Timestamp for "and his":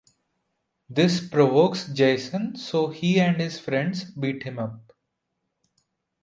3.19-3.59